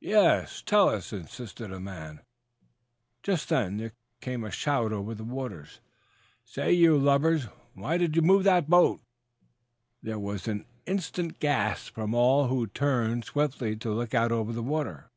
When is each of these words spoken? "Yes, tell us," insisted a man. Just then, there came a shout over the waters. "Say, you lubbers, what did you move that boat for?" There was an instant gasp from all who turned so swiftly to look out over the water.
"Yes, 0.00 0.62
tell 0.62 0.88
us," 0.88 1.12
insisted 1.12 1.70
a 1.70 1.78
man. 1.78 2.20
Just 3.22 3.50
then, 3.50 3.76
there 3.76 3.92
came 4.22 4.42
a 4.42 4.50
shout 4.50 4.90
over 4.90 5.14
the 5.14 5.22
waters. 5.22 5.80
"Say, 6.46 6.72
you 6.72 6.96
lubbers, 6.96 7.44
what 7.74 7.98
did 7.98 8.16
you 8.16 8.22
move 8.22 8.44
that 8.44 8.70
boat 8.70 9.00
for?" 9.00 9.04
There 10.02 10.18
was 10.18 10.48
an 10.48 10.64
instant 10.86 11.40
gasp 11.40 11.92
from 11.92 12.14
all 12.14 12.46
who 12.48 12.66
turned 12.68 13.26
so 13.26 13.32
swiftly 13.32 13.76
to 13.76 13.92
look 13.92 14.14
out 14.14 14.32
over 14.32 14.54
the 14.54 14.62
water. 14.62 15.10